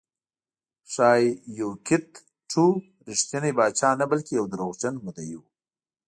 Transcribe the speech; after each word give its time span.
ښایي 0.91 1.27
یوکیت 1.59 2.07
ټو 2.51 2.63
رښتینی 3.07 3.51
پاچا 3.57 3.89
نه 4.01 4.05
بلکې 4.11 4.31
یو 4.39 4.45
دروغجن 4.53 4.95
مدعي 5.05 5.33
و 5.37 5.41